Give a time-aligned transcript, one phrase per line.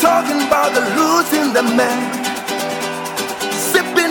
[0.00, 2.15] talking about the roots in the land,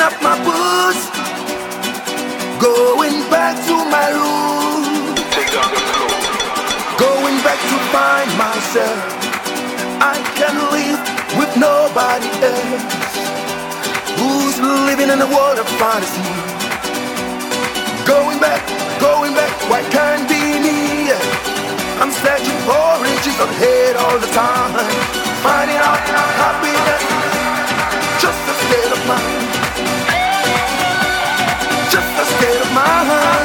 [0.05, 1.09] up my boots,
[2.62, 5.18] going back to my roots.
[5.34, 6.13] Take down the floor.
[7.02, 9.02] Going back to find myself.
[9.98, 11.02] I can live
[11.41, 12.86] with nobody else.
[14.22, 16.22] Who's living in a world of fantasy?
[18.05, 18.62] Going back,
[19.02, 21.10] going back, why can't be me?
[21.98, 24.70] I'm searching for riches of hate all the time.
[25.41, 25.98] Finding out
[26.46, 27.04] happiness,
[28.21, 29.65] just a state of mind.
[33.06, 33.45] 사랑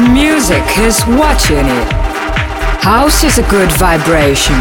[0.00, 1.92] music is watching it.
[2.82, 4.56] House is a good vibration.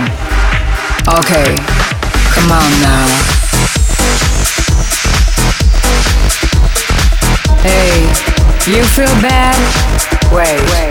[1.08, 1.56] Okay,
[2.34, 3.08] come on now.
[7.62, 8.08] Hey,
[8.72, 9.56] you feel bad?
[10.32, 10.89] Wait, wait.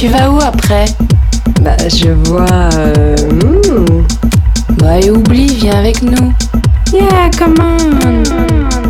[0.00, 0.86] Tu vas où après
[1.60, 2.70] Bah, je vois.
[2.72, 4.06] Euh, hmm.
[4.78, 6.32] Bah, et oublie, viens avec nous.
[6.90, 8.89] Yeah, come on.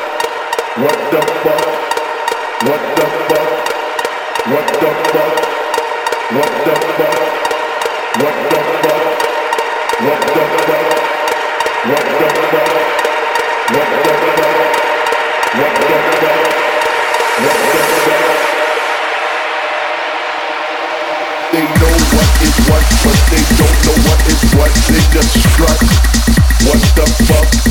[22.71, 24.71] what, but they don't know what is what.
[24.87, 25.79] They just struck.
[26.63, 27.70] What the fuck?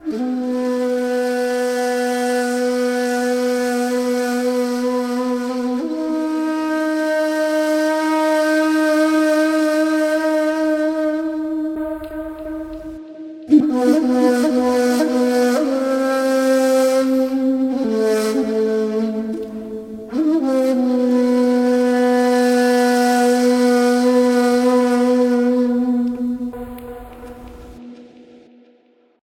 [0.00, 0.45] Música